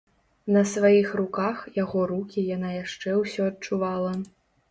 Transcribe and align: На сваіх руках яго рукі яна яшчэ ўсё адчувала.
На 0.53 0.61
сваіх 0.69 1.11
руках 1.21 1.59
яго 1.83 1.99
рукі 2.13 2.45
яна 2.55 2.71
яшчэ 2.77 3.09
ўсё 3.21 3.41
адчувала. 3.51 4.17